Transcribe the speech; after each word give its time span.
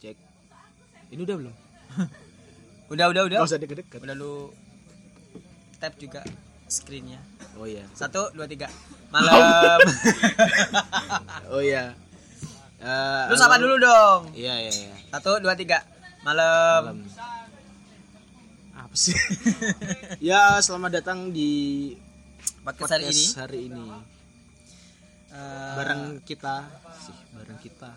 cek 0.00 0.16
ini 1.10 1.20
udah 1.20 1.36
belum 1.38 1.54
Udah 2.90 3.06
udah 3.06 3.22
udah. 3.22 3.38
Gak 3.38 3.46
usah 3.46 3.60
deket-deket 3.60 4.02
Udah 4.02 4.16
lu 4.16 4.50
tap 5.78 5.94
juga 5.94 6.26
screennya. 6.66 7.22
oh 7.54 7.62
iya 7.62 7.86
Satu 7.92 8.30
dua 8.30 8.46
tiga. 8.46 8.66
Malam. 9.10 9.78
oh 11.54 11.62
iya 11.62 11.94
Eh, 12.80 13.24
lu 13.28 13.36
sapa 13.36 13.60
dulu 13.60 13.76
dong. 13.76 14.32
iya 14.32 14.58
iya 14.58 14.72
iya 14.72 14.94
Satu 15.08 15.38
dua 15.38 15.54
tiga. 15.54 15.86
Malam. 16.20 16.98
malam 16.98 17.28
apa 18.72 18.96
sih 18.96 19.14
ya 20.24 20.58
selamat 20.58 20.98
datang 20.98 21.30
di 21.30 21.92
Podcast 22.60 22.90
hari 22.90 23.06
ini. 23.06 23.24
hari 23.36 23.58
ini 23.68 23.84
Eh, 25.30 25.74
bareng 25.78 26.18
kita 26.24 26.66
sih 26.98 27.14
bareng 27.30 27.58
kita 27.60 27.90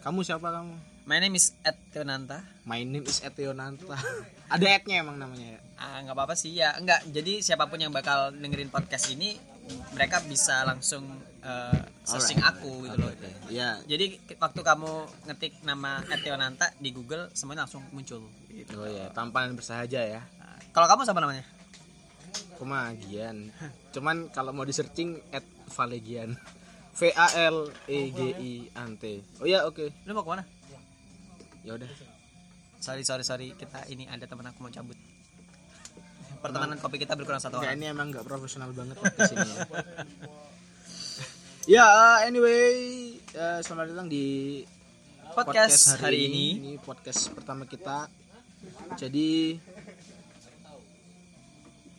kamu 0.00 0.20
siapa 0.22 0.48
kamu 0.50 0.74
My 1.08 1.18
name 1.18 1.34
is 1.34 1.56
Ed 1.60 1.74
Teonanta. 1.90 2.38
my 2.62 2.80
name 2.80 3.02
is 3.02 3.18
Etionanta 3.20 3.98
ada 4.54 4.66
adnya 4.68 5.02
emang 5.02 5.18
namanya 5.18 5.58
ya 5.58 5.60
Ah, 5.80 5.96
nggak 6.04 6.12
apa-apa 6.12 6.36
sih 6.36 6.52
ya. 6.52 6.76
Enggak. 6.76 7.08
Jadi 7.08 7.40
siapa 7.40 7.64
pun 7.64 7.80
yang 7.80 7.88
bakal 7.88 8.36
dengerin 8.36 8.68
podcast 8.68 9.08
ini, 9.08 9.32
mereka 9.96 10.20
bisa 10.20 10.60
langsung 10.60 11.08
eh, 11.40 11.80
searching 12.04 12.36
Alright, 12.36 12.60
aku 12.60 12.84
gitu 12.84 12.96
loh. 13.00 13.08
oke. 13.08 13.28
ya 13.48 13.80
Jadi 13.88 14.20
waktu 14.36 14.60
kamu 14.60 14.92
ngetik 15.24 15.56
nama 15.64 16.04
Ed 16.04 16.20
Teonanta 16.20 16.68
di 16.76 16.92
Google, 16.92 17.32
semuanya 17.32 17.64
langsung 17.64 17.80
muncul. 17.90 18.28
Gitu. 18.52 18.76
oh 18.76 18.84
ya 18.84 19.08
tampan 19.16 19.56
bersahaja 19.56 20.04
ya 20.04 20.20
Nah, 20.36 20.60
kalau 20.70 20.84
kamu 20.84 21.00
siapa 21.08 21.16
namanya? 21.18 21.48
Kemagian. 22.60 23.48
Cuman 23.88 24.28
kalau 24.28 24.52
mau 24.52 24.68
di 24.68 24.76
searching 24.76 25.16
at 25.32 25.48
Valegian. 25.72 26.36
V 27.00 27.08
A 27.16 27.28
L 27.48 27.72
E 27.88 27.98
G 28.12 28.20
I 28.36 28.52
ante. 28.76 29.24
Oh 29.40 29.48
ya 29.48 29.64
oke. 29.64 29.88
Lu 30.04 30.12
mau 30.12 30.20
ke 30.20 30.30
mana? 30.36 30.44
Ya 31.64 31.72
udah. 31.80 31.88
Sorry 32.76 33.00
sorry 33.08 33.24
sorry 33.24 33.56
kita 33.56 33.88
ini 33.88 34.04
ada 34.04 34.28
teman 34.28 34.44
aku 34.52 34.60
mau 34.60 34.68
cabut. 34.68 35.00
Pertemanan 36.44 36.76
kopi 36.76 37.00
kita 37.00 37.16
berkurang 37.16 37.40
satu 37.40 37.60
orang. 37.60 37.76
ini 37.76 37.88
emang 37.88 38.12
nggak 38.12 38.24
profesional 38.24 38.72
banget 38.76 39.00
di 39.00 39.20
sini 39.28 39.48
ya. 39.48 39.60
ya 41.80 41.84
uh, 41.88 42.18
anyway 42.24 43.12
uh, 43.36 43.60
selamat 43.64 43.96
datang 43.96 44.08
di 44.08 44.24
Podcast 45.30 46.02
hari 46.02 46.26
ini. 46.26 46.46
Ini 46.58 46.72
podcast 46.82 47.30
pertama 47.30 47.62
kita. 47.62 48.10
Jadi 48.98 49.54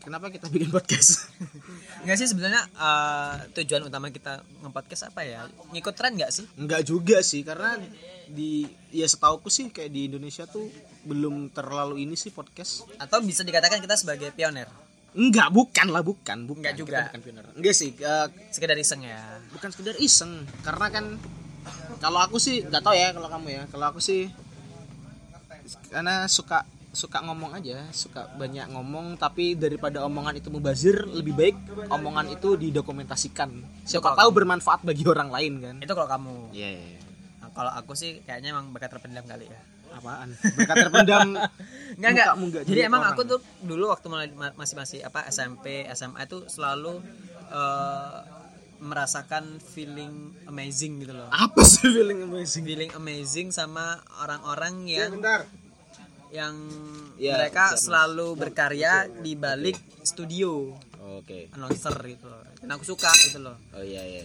kenapa 0.02 0.34
kita 0.34 0.50
bikin 0.50 0.70
podcast? 0.70 1.30
Enggak 2.04 2.18
sih 2.18 2.28
sebenarnya 2.28 2.62
eh, 2.68 3.34
tujuan 3.62 3.86
utama 3.86 4.10
kita 4.10 4.42
nge-podcast 4.66 5.14
apa 5.14 5.22
ya? 5.24 5.46
Ngikut 5.72 5.94
tren 5.94 6.18
nggak 6.18 6.32
sih? 6.34 6.46
Enggak 6.58 6.82
juga 6.84 7.22
sih 7.22 7.46
karena 7.46 7.78
di 8.26 8.66
ya 8.90 9.06
setauku 9.06 9.48
sih 9.48 9.70
kayak 9.70 9.92
di 9.94 10.10
Indonesia 10.10 10.50
tuh 10.50 10.66
belum 11.06 11.54
terlalu 11.54 12.02
ini 12.02 12.18
sih 12.18 12.34
podcast. 12.34 12.86
Atau 12.98 13.22
bisa 13.22 13.46
dikatakan 13.46 13.78
kita 13.80 13.94
sebagai 13.96 14.34
pioner? 14.34 14.68
Enggak, 15.12 15.52
bukan 15.52 15.92
lah, 15.92 16.00
bukan, 16.02 16.48
bukan. 16.48 16.64
Enggak 16.64 16.76
juga. 16.80 16.98
Kita 16.98 17.08
bukan 17.12 17.22
pioner. 17.22 17.46
Enggak 17.60 17.76
sih, 17.76 17.92
eh, 17.94 18.28
Sekedar 18.50 18.78
iseng 18.80 19.02
ya. 19.04 19.20
bukan 19.52 19.70
sekedar 19.70 19.96
iseng. 20.00 20.48
Karena 20.64 20.88
kan 20.88 21.06
kalau 22.02 22.20
aku 22.24 22.42
sih 22.42 22.64
nggak 22.66 22.82
tahu 22.82 22.96
ya 22.96 23.12
kalau 23.14 23.28
kamu 23.30 23.48
ya. 23.52 23.64
Kalau 23.70 23.86
aku 23.92 24.00
sih 24.00 24.32
karena 25.92 26.26
suka 26.28 26.64
suka 26.92 27.24
ngomong 27.24 27.56
aja, 27.56 27.88
suka 27.96 28.28
banyak 28.36 28.68
ngomong 28.68 29.16
tapi 29.16 29.56
daripada 29.56 30.04
omongan 30.04 30.36
itu 30.38 30.52
mubazir, 30.52 31.08
lebih 31.08 31.34
baik 31.34 31.56
omongan 31.88 32.36
itu 32.36 32.60
didokumentasikan. 32.60 33.50
Siapa 33.88 34.12
kalau 34.12 34.18
tahu 34.20 34.30
bermanfaat 34.44 34.84
bagi 34.84 35.08
orang 35.08 35.32
lain 35.32 35.54
kan. 35.64 35.76
Itu 35.80 35.94
kalau 35.96 36.10
kamu. 36.12 36.36
Iya, 36.52 36.70
iya, 36.76 36.84
iya. 36.96 37.00
Nah, 37.40 37.50
kalau 37.56 37.72
aku 37.72 37.96
sih 37.96 38.20
kayaknya 38.22 38.52
emang 38.52 38.76
bakat 38.76 38.92
terpendam 38.92 39.24
kali 39.24 39.48
ya. 39.48 39.60
Apaan? 39.92 40.32
Berkat 40.56 40.76
terpendam 40.88 41.28
Enggak 41.96 42.12
enggak. 42.16 42.28
nggak 42.36 42.64
Jadi 42.64 42.72
jadi 42.76 42.82
emang 42.88 43.04
orang. 43.04 43.12
aku 43.16 43.22
tuh 43.28 43.40
dulu 43.60 43.92
waktu 43.92 44.08
masih 44.56 44.76
masih 44.76 45.00
apa 45.04 45.28
SMP, 45.28 45.84
SMA 45.92 46.24
itu 46.24 46.44
selalu 46.48 47.00
eh, 47.52 48.20
merasakan 48.82 49.62
feeling 49.62 50.34
amazing 50.50 51.06
gitu 51.06 51.14
loh. 51.14 51.30
apa 51.30 51.62
sih 51.62 51.86
feeling 51.88 52.26
amazing? 52.26 52.64
Feeling 52.66 52.92
amazing 52.98 53.48
sama 53.54 54.02
orang-orang 54.20 54.90
yang 54.90 55.12
bentar. 55.14 55.46
Yang 56.32 56.56
Ya, 57.16 57.38
mereka 57.38 57.76
selalu 57.76 58.34
berkarya 58.34 59.06
di 59.06 59.36
balik 59.36 59.78
studio 60.02 60.74
Oke. 61.22 61.54
announcer 61.54 61.94
gitu 62.04 62.26
loh. 62.26 62.42
Dan 62.58 62.72
aku 62.72 62.84
suka 62.84 63.12
gitu 63.22 63.38
loh. 63.38 63.54
Oh 63.72 63.84
iya 63.84 64.02
iya. 64.02 64.24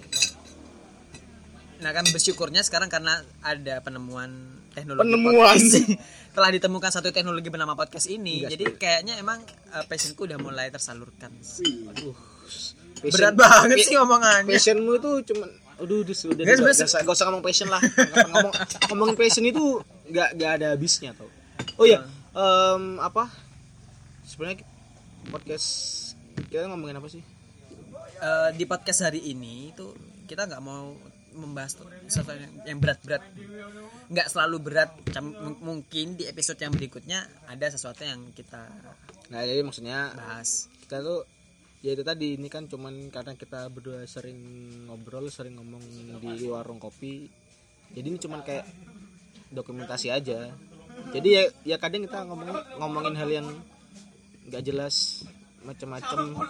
Nah 1.77 1.93
kan 1.93 2.09
bersyukurnya 2.09 2.65
sekarang 2.65 2.89
karena 2.89 3.21
ada 3.45 3.85
penemuan 3.85 4.33
teknologi 4.73 5.13
Penemuan. 5.13 5.57
telah 6.37 6.51
ditemukan 6.53 6.91
satu 6.91 7.13
teknologi 7.13 7.49
bernama 7.49 7.77
podcast 7.77 8.09
ini. 8.09 8.41
Enggak, 8.41 8.51
jadi 8.53 8.65
kayaknya 8.77 9.15
emang 9.17 9.41
uh, 9.73 9.85
passionku 9.85 10.25
udah 10.25 10.41
mulai 10.41 10.73
tersalurkan. 10.73 11.33
Aduh. 11.93 12.17
Berat 13.05 13.37
banget 13.37 13.85
sih 13.85 13.97
omongannya. 13.97 14.57
Passionmu 14.57 14.97
itu 14.97 15.11
cuman 15.33 15.51
aduh 15.77 16.01
udah 16.01 16.17
sudah 16.17 16.41
gak, 16.41 16.57
sebenarnya- 16.57 16.89
usah, 16.89 17.01
gak 17.05 17.13
usah 17.13 17.25
ngomong 17.29 17.45
passion 17.45 17.69
lah 17.69 17.85
Ngomong- 18.33 18.57
ngomong 18.89 19.11
passion 19.13 19.45
itu 19.45 19.77
nggak 20.09 20.29
nggak 20.33 20.51
ada 20.57 20.67
habisnya 20.73 21.13
tau 21.13 21.29
oh 21.77 21.87
ya 21.87 22.05
em, 22.37 23.01
apa 23.01 23.29
sebenarnya 24.27 24.65
podcast 25.33 25.69
kita 26.51 26.69
ngomongin 26.69 26.99
apa 27.01 27.09
sih 27.09 27.25
Eh, 28.17 28.51
di 28.57 28.65
podcast 28.65 29.05
hari 29.05 29.21
ini 29.21 29.77
itu 29.77 29.93
kita 30.25 30.49
nggak 30.49 30.63
mau 30.65 30.97
membahas 31.37 31.77
sesuatu 32.09 32.33
yang, 32.65 32.81
berat-berat. 32.81 33.21
Nggak 34.09 34.29
selalu 34.33 34.57
berat. 34.65 34.91
Mungkin 35.61 36.17
di 36.17 36.25
episode 36.25 36.57
yang 36.57 36.73
berikutnya 36.73 37.29
ada 37.45 37.67
sesuatu 37.69 38.05
yang 38.05 38.33
kita 38.33 38.65
nah 39.27 39.43
jadi 39.43 39.59
maksudnya 39.67 40.15
bahas. 40.15 40.71
kita 40.87 41.03
tuh 41.03 41.27
ya 41.83 41.99
itu 41.99 42.07
tadi 42.07 42.39
ini 42.39 42.47
kan 42.47 42.71
cuman 42.71 43.11
karena 43.11 43.35
kita 43.35 43.67
berdua 43.75 44.07
sering 44.07 44.39
ngobrol 44.87 45.27
sering 45.35 45.59
ngomong 45.59 45.83
di 46.23 46.47
warung 46.47 46.79
kopi 46.79 47.27
jadi 47.91 48.07
ini 48.07 48.23
cuman 48.23 48.47
kayak 48.47 48.63
dokumentasi 49.51 50.15
aja 50.15 50.55
jadi 51.13 51.29
ya 51.29 51.43
ya 51.63 51.77
kadang 51.81 52.05
kita 52.05 52.25
ngomongin 52.29 52.57
ngomongin 52.81 53.15
hal 53.17 53.31
yang 53.31 53.47
nggak 54.47 54.63
jelas 54.63 55.27
macam-macam 55.67 56.47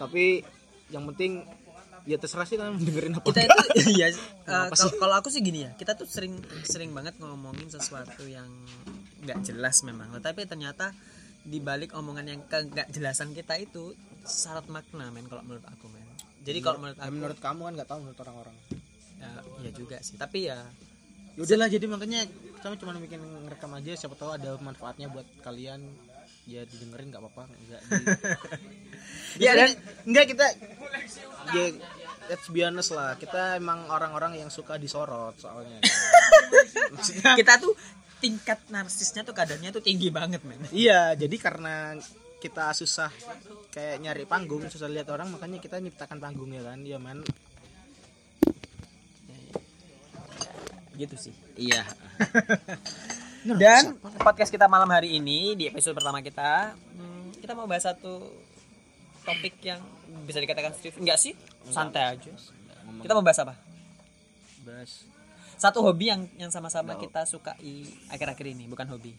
tapi 0.00 0.42
yang 0.90 1.06
penting 1.14 1.46
ya 2.08 2.16
terserah 2.16 2.46
sih 2.48 2.56
kalian 2.56 2.80
dengerin 2.80 3.14
apa. 3.16 3.26
Kita 3.28 3.40
enggak. 3.44 3.66
itu 3.76 3.90
iya 3.98 4.08
Apa 4.48 4.74
kalau 4.76 4.92
kalau 4.96 5.14
aku 5.20 5.28
sih 5.28 5.40
gini 5.44 5.68
ya 5.68 5.70
kita 5.76 5.96
tuh 5.96 6.08
sering 6.08 6.34
sering 6.64 6.90
banget 6.96 7.16
ngomongin 7.20 7.68
sesuatu 7.68 8.24
yang 8.24 8.48
nggak 9.24 9.44
jelas 9.44 9.84
memang. 9.84 10.16
Tapi 10.20 10.48
ternyata 10.48 10.92
di 11.40 11.58
balik 11.60 11.96
omongan 11.96 12.26
yang 12.26 12.40
nggak 12.44 12.92
jelasan 12.92 13.32
kita 13.32 13.56
itu 13.56 13.96
syarat 14.24 14.68
makna 14.68 15.08
men 15.12 15.28
kalau 15.28 15.44
menurut 15.44 15.64
aku 15.68 15.88
men. 15.92 16.04
Jadi 16.40 16.58
kalau 16.64 16.80
menurut 16.80 16.96
Ya, 16.96 17.04
aku 17.08 17.12
menurut 17.16 17.38
kamu 17.38 17.60
kan 17.68 17.72
nggak 17.76 17.88
tahu 17.88 17.98
menurut 18.00 18.20
orang-orang. 18.24 18.56
Ya, 19.20 19.30
ya 19.68 19.70
juga 19.76 19.96
sih. 20.00 20.16
Tapi 20.16 20.48
ya 20.48 20.58
ya 21.36 21.40
udahlah 21.46 21.68
jadi 21.70 21.86
makanya 21.86 22.26
kami 22.60 22.76
cuma 22.76 22.92
bikin 22.96 23.20
ngerekam 23.20 23.72
aja 23.76 23.92
siapa 23.96 24.14
tahu 24.16 24.36
ada 24.36 24.56
manfaatnya 24.60 25.08
buat 25.08 25.26
kalian. 25.44 25.80
Ya 26.48 26.64
didengerin 26.64 27.12
nggak 27.12 27.22
apa-apa 27.22 27.52
nggak 27.52 27.82
di... 27.84 28.04
Ya, 29.44 29.54
dan 29.54 29.70
enggak 30.04 30.34
kita 30.34 30.46
ya 31.54 31.64
let's 32.28 32.46
be 32.50 32.62
honest 32.62 32.90
lah. 32.94 33.16
Kita 33.16 33.56
emang 33.58 33.86
orang-orang 33.90 34.38
yang 34.40 34.50
suka 34.50 34.76
disorot 34.76 35.36
soalnya. 35.38 35.80
Maksudnya 36.94 37.38
kita 37.38 37.58
tuh 37.60 37.74
tingkat 38.20 38.60
narsisnya 38.68 39.24
tuh 39.24 39.32
kadarnya 39.32 39.72
tuh 39.72 39.82
tinggi 39.82 40.12
banget 40.12 40.44
men. 40.44 40.60
Iya 40.70 41.16
jadi 41.16 41.36
karena 41.40 41.96
kita 42.40 42.72
susah 42.72 43.12
kayak 43.68 44.00
nyari 44.00 44.24
panggung 44.24 44.64
susah 44.72 44.88
lihat 44.88 45.12
orang 45.12 45.28
makanya 45.28 45.60
kita 45.60 45.76
nyiptakan 45.78 46.18
panggungnya 46.18 46.64
kan? 46.64 46.80
Ya 46.84 46.96
man 46.96 47.24
gitu 51.00 51.16
sih. 51.16 51.34
Iya. 51.56 51.80
Dan 53.60 53.96
podcast 54.20 54.52
kita 54.52 54.68
malam 54.68 54.88
hari 54.92 55.16
ini 55.16 55.56
di 55.56 55.64
episode 55.64 55.96
pertama 55.96 56.20
kita 56.20 56.76
hmm, 56.76 57.40
kita 57.40 57.56
mau 57.56 57.64
bahas 57.64 57.88
satu 57.88 58.20
topik 59.24 59.56
yang 59.64 59.80
bisa 60.28 60.44
dikatakan 60.44 60.76
serius. 60.76 61.00
Enggak 61.00 61.16
sih? 61.16 61.32
Santai 61.72 62.16
aja. 62.16 62.32
Kita 63.00 63.12
mau 63.16 63.24
bahas 63.24 63.40
apa? 63.40 63.56
Bahas. 64.60 65.08
Satu 65.56 65.80
hobi 65.80 66.12
yang 66.12 66.28
yang 66.36 66.52
sama-sama 66.52 67.00
kita 67.00 67.24
sukai 67.24 67.84
akhir-akhir 68.12 68.46
ini 68.52 68.68
bukan 68.68 68.84
hobi. 68.92 69.16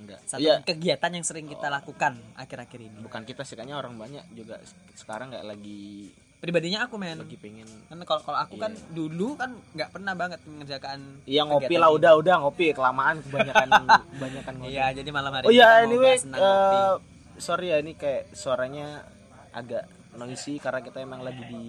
Enggak. 0.00 0.20
Satu 0.28 0.44
iya. 0.44 0.60
kegiatan 0.60 1.12
yang 1.12 1.24
sering 1.24 1.48
kita 1.48 1.72
lakukan 1.72 2.20
akhir-akhir 2.36 2.80
ini. 2.80 2.98
Bukan 3.00 3.24
kita 3.24 3.44
sih 3.44 3.56
kayaknya 3.56 3.80
orang 3.80 3.96
banyak 3.96 4.24
juga. 4.36 4.60
Sekarang 4.96 5.32
nggak 5.32 5.44
lagi 5.48 6.12
pribadinya 6.40 6.88
aku 6.88 6.96
men 6.96 7.20
lagi 7.20 7.36
pengen 7.36 7.68
kan 7.86 8.00
kalau 8.02 8.24
kalau 8.24 8.38
aku 8.38 8.56
kan 8.56 8.72
dulu 8.90 9.36
kan 9.36 9.52
nggak 9.70 9.92
pernah 9.92 10.16
banget 10.16 10.40
mengerjakan 10.42 11.20
Iya 11.22 11.44
ngopi 11.44 11.76
lah 11.76 11.88
ini. 11.88 11.96
udah 12.00 12.12
udah 12.16 12.34
ngopi 12.40 12.72
kelamaan 12.72 13.20
kebanyakan 13.20 13.68
kebanyakan 14.16 14.52
ngopi. 14.56 14.72
iya 14.72 14.84
jadi 14.90 15.10
malam 15.10 15.30
hari 15.30 15.44
Oh 15.44 15.52
ya 15.52 15.68
mau 15.68 15.84
anyway 15.84 16.16
eh, 16.16 16.92
sorry 17.36 17.66
ya 17.68 17.78
ini 17.78 17.92
kayak 17.92 18.32
suaranya 18.32 19.04
agak 19.52 19.84
noisy 20.12 20.56
karena 20.56 20.80
kita 20.80 20.98
emang 20.98 21.20
lagi 21.20 21.44
di 21.44 21.64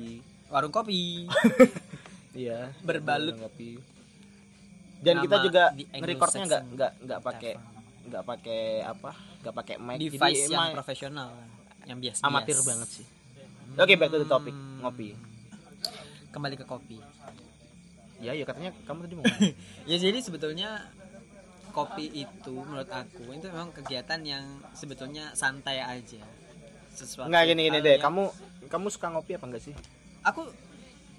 warung 0.48 0.72
kopi 0.72 1.28
iya 2.34 2.72
Berbalut. 2.80 3.36
kopi. 3.38 3.76
dan 5.00 5.20
kita 5.20 5.36
juga 5.42 5.64
ngerekordnya 5.92 6.44
nggak 6.48 6.64
nggak 6.72 6.92
nggak 7.02 7.20
pakai 7.22 7.54
nggak 8.02 8.24
pakai 8.24 8.62
apa 8.82 9.12
nggak 9.42 9.54
pakai 9.54 9.76
mic 9.78 9.98
device 10.00 10.16
jadi 10.16 10.40
yang 10.40 10.54
emang 10.54 10.70
profesional 10.74 11.30
yang 11.84 11.98
biasa 12.00 12.22
amatir 12.24 12.56
banget 12.62 12.90
sih 12.90 13.06
oke 13.76 13.94
back 13.96 14.10
to 14.10 14.18
the 14.18 14.28
topic. 14.28 14.56
Ngopi. 14.82 15.16
Kembali 16.30 16.56
ke 16.56 16.66
kopi. 16.66 16.98
Ya 18.22 18.32
ya 18.32 18.46
katanya 18.46 18.72
kamu 18.86 19.00
tadi 19.04 19.14
mau 19.18 19.26
ya 19.90 19.98
jadi 19.98 20.20
sebetulnya 20.22 20.86
kopi 21.72 22.06
itu 22.14 22.54
menurut 22.54 22.88
aku 22.88 23.26
itu 23.32 23.48
memang 23.50 23.72
kegiatan 23.72 24.20
yang 24.22 24.44
sebetulnya 24.72 25.34
santai 25.34 25.82
aja. 25.82 26.22
Sesuatu 26.92 27.28
nggak 27.28 27.44
gini 27.48 27.62
gini 27.68 27.80
deh. 27.80 27.98
yang- 27.98 28.04
kamu 28.04 28.24
kamu 28.68 28.88
suka 28.88 29.08
ngopi 29.10 29.36
apa 29.36 29.46
enggak 29.48 29.64
sih? 29.64 29.76
Aku 30.22 30.46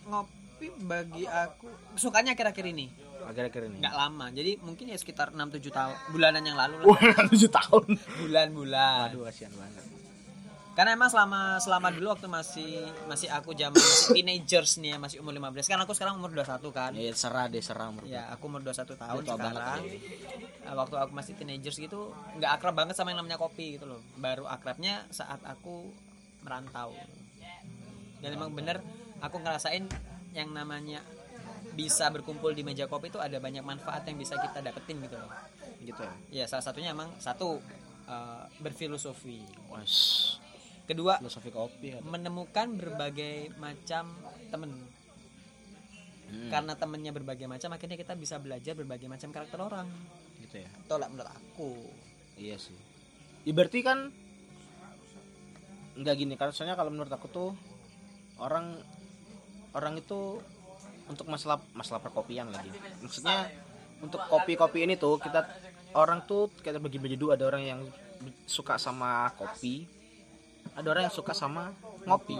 ngopi 0.06 0.66
bagi 0.80 1.26
aku 1.26 1.66
sukanya 1.96 2.32
akhir-akhir 2.32 2.64
ini. 2.70 2.86
Akhir-akhir 3.22 3.62
ini. 3.66 3.76
Nggak 3.82 3.96
lama. 3.96 4.26
Jadi 4.30 4.50
mungkin 4.62 4.84
ya 4.88 4.96
sekitar 4.96 5.34
6-7 5.34 5.70
tahun 5.70 5.94
bulanan 6.10 6.42
yang 6.42 6.56
lalu 6.56 6.86
wah 6.86 7.00
tujuh 7.28 7.50
tahun. 7.50 7.98
Bulan-bulan. 8.22 9.10
Aduh 9.10 9.26
kasihan 9.26 9.50
banget 9.58 10.01
karena 10.72 10.96
emang 10.96 11.12
selama 11.12 11.60
selama 11.60 11.92
dulu 11.92 12.16
waktu 12.16 12.28
masih 12.32 12.88
masih 13.04 13.28
aku 13.28 13.52
zaman 13.52 13.76
masih 13.76 14.16
teenagers 14.16 14.80
nih 14.80 14.96
ya 14.96 14.98
masih 14.98 15.20
umur 15.20 15.36
15 15.36 15.68
kan 15.68 15.78
aku 15.84 15.92
sekarang 15.92 16.16
umur 16.16 16.32
21 16.32 16.64
kan. 16.72 16.90
Ya 16.96 17.12
serah 17.12 17.44
deh 17.52 17.60
serah 17.60 17.92
menurut 17.92 18.08
ya 18.08 18.24
aku 18.32 18.48
umur 18.48 18.64
21 18.64 18.96
tahun 18.96 19.20
Tua 19.20 19.36
banget 19.36 19.60
sekarang. 19.60 19.84
ya. 20.64 20.72
Waktu 20.72 20.96
aku 20.96 21.12
masih 21.12 21.32
teenagers 21.36 21.76
gitu 21.76 22.16
nggak 22.40 22.50
akrab 22.56 22.72
banget 22.72 22.96
sama 22.96 23.12
yang 23.12 23.20
namanya 23.20 23.36
kopi 23.36 23.76
gitu 23.76 23.84
loh. 23.84 24.00
Baru 24.16 24.48
akrabnya 24.48 25.04
saat 25.12 25.44
aku 25.44 25.92
merantau. 26.40 26.96
Dan 28.24 28.32
emang 28.32 28.56
bener 28.56 28.80
aku 29.20 29.44
ngerasain 29.44 29.84
yang 30.32 30.48
namanya 30.56 31.04
bisa 31.76 32.08
berkumpul 32.08 32.56
di 32.56 32.64
meja 32.64 32.88
kopi 32.88 33.12
itu 33.12 33.20
ada 33.20 33.36
banyak 33.36 33.60
manfaat 33.60 34.08
yang 34.08 34.16
bisa 34.16 34.40
kita 34.40 34.64
dapetin 34.64 35.04
gitu 35.04 35.20
loh. 35.20 35.28
Gitu 35.84 36.00
ya? 36.00 36.14
Ya 36.32 36.44
salah 36.48 36.64
satunya 36.64 36.96
emang 36.96 37.12
satu 37.20 37.60
eh, 38.08 38.44
berfilosofi. 38.60 39.44
Wes, 39.68 39.94
kedua 40.86 41.22
filosofi 41.22 41.50
kopi 41.54 41.86
ya. 41.94 42.00
menemukan 42.02 42.74
berbagai 42.74 43.54
macam 43.56 44.10
temen. 44.50 44.70
Hmm, 46.32 46.48
karena 46.48 46.72
temennya 46.74 47.12
berbagai 47.12 47.44
macam 47.44 47.76
akhirnya 47.76 48.00
kita 48.00 48.16
bisa 48.16 48.40
belajar 48.40 48.72
berbagai 48.72 49.06
macam 49.06 49.30
karakter 49.30 49.60
orang. 49.60 49.88
Gitu 50.40 50.64
ya? 50.64 50.70
Tolak 50.88 51.12
menurut 51.12 51.28
aku. 51.28 51.72
Iya 52.40 52.56
sih. 52.56 52.76
Ya, 53.44 53.52
berarti 53.52 53.84
kan 53.84 54.10
nggak 55.92 56.14
gini 56.16 56.34
karena 56.40 56.56
soalnya 56.56 56.72
kalau 56.72 56.88
menurut 56.88 57.12
aku 57.12 57.28
tuh 57.28 57.50
orang 58.40 58.80
orang 59.76 60.00
itu 60.00 60.40
untuk 61.04 61.28
masalah 61.28 61.60
masalah 61.76 62.00
perkopian 62.00 62.48
lagi. 62.48 62.72
Maksudnya 63.04 63.52
untuk 64.00 64.24
kopi-kopi 64.26 64.88
ini 64.88 64.96
tuh 64.96 65.20
kita 65.20 65.44
orang 65.92 66.24
tuh 66.24 66.48
kita 66.64 66.80
bagi-bagi 66.80 67.20
dua. 67.20 67.36
Ada 67.36 67.44
orang 67.44 67.62
yang 67.62 67.80
suka 68.48 68.80
sama 68.80 69.28
kopi 69.36 70.01
ada 70.78 70.86
orang 70.92 71.02
yang 71.08 71.14
suka 71.14 71.32
sama 71.36 71.72
ngopi. 72.08 72.38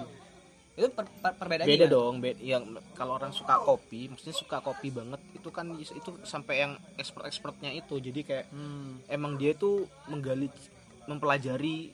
Itu 0.72 0.88
per, 0.96 1.04
per- 1.20 1.36
perbedaannya 1.36 1.69
beda 1.69 1.86
dong 1.86 2.14
beda 2.24 2.40
yang 2.40 2.64
kalau 2.96 3.20
orang 3.20 3.28
suka 3.36 3.60
kopi 3.60 4.08
maksudnya 4.08 4.32
suka 4.32 4.64
kopi 4.64 4.88
banget 4.88 5.20
itu 5.36 5.48
kan 5.52 5.69
itu 5.76 6.10
sampai 6.24 6.54
yang 6.64 6.72
expert 6.96 7.28
expertnya 7.28 7.70
itu. 7.72 8.00
Jadi 8.00 8.20
kayak 8.24 8.46
Hmm, 8.52 9.04
emang 9.08 9.36
dia 9.36 9.52
tuh 9.52 9.84
menggali 10.08 10.48
mempelajari 11.04 11.92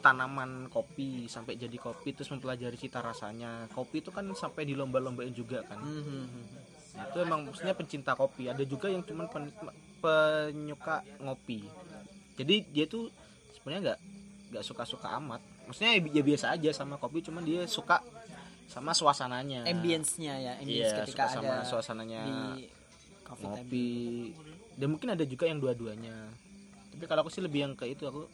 tanaman 0.00 0.66
kopi 0.72 1.28
sampai 1.28 1.60
jadi 1.60 1.76
kopi 1.76 2.16
terus 2.16 2.32
mempelajari 2.32 2.74
cita 2.74 2.98
rasanya. 3.04 3.68
Kopi 3.70 4.00
itu 4.02 4.10
kan 4.10 4.24
sampai 4.32 4.64
di 4.66 4.74
lomba-lombain 4.74 5.30
juga 5.30 5.60
kan. 5.68 5.78
Hmm, 5.78 6.02
hmm, 6.02 6.26
hmm. 6.26 6.46
Nah, 6.90 7.04
itu 7.06 7.18
emang 7.22 7.40
maksudnya 7.46 7.74
pencinta 7.76 8.18
kopi. 8.18 8.50
Ada 8.50 8.64
juga 8.66 8.90
yang 8.90 9.04
cuman 9.06 9.28
pen- 9.30 9.54
penyuka 10.02 11.04
ngopi. 11.22 11.62
Jadi 12.34 12.54
dia 12.72 12.88
tuh 12.88 13.12
sebenarnya 13.54 13.80
nggak 13.94 14.00
nggak 14.50 14.64
suka-suka 14.66 15.08
amat. 15.22 15.40
Maksudnya 15.70 15.96
ya 15.96 16.00
ya 16.10 16.22
biasa 16.26 16.46
aja 16.58 16.70
sama 16.74 16.98
kopi 16.98 17.22
cuman 17.22 17.46
dia 17.46 17.62
suka 17.70 18.02
sama 18.66 18.94
suasananya. 18.94 19.66
Ambience-nya 19.66 20.34
ya 20.38 20.52
ambience 20.58 20.94
iya 20.94 20.98
ketika 21.02 21.30
suka 21.30 21.34
sama 21.38 21.54
ada 21.62 21.66
suasananya. 21.66 22.20
di 22.26 22.38
coffee 23.22 23.46
ngopi. 23.46 23.90
Dan 24.74 24.86
mungkin 24.94 25.08
ada 25.14 25.24
juga 25.26 25.46
yang 25.46 25.58
dua-duanya. 25.62 26.14
Tapi 26.90 27.04
kalau 27.06 27.22
aku 27.26 27.30
sih 27.30 27.42
lebih 27.42 27.66
yang 27.66 27.74
ke 27.78 27.86
itu 27.86 28.06
aku 28.06 28.26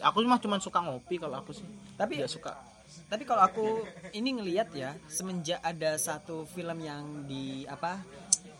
aku 0.00 0.16
mah 0.28 0.40
cuma 0.40 0.60
suka 0.60 0.80
ngopi 0.84 1.16
kalau 1.16 1.40
aku 1.40 1.56
sih. 1.56 1.66
Tapi 1.96 2.20
nggak 2.20 2.32
suka. 2.32 2.54
tapi 2.88 3.28
kalau 3.28 3.44
aku 3.44 3.84
ini 4.16 4.40
ngelihat 4.40 4.72
ya 4.72 4.96
semenjak 5.12 5.60
ada 5.60 6.00
satu 6.00 6.48
film 6.48 6.80
yang 6.80 7.28
di 7.28 7.68
apa 7.68 8.00